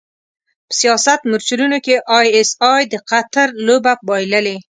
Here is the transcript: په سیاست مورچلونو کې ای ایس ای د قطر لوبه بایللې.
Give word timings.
په 0.67 0.73
سیاست 0.81 1.19
مورچلونو 1.31 1.77
کې 1.85 1.95
ای 2.17 2.27
ایس 2.35 2.51
ای 2.71 2.81
د 2.91 2.93
قطر 3.09 3.47
لوبه 3.67 3.93
بایللې. 4.07 4.57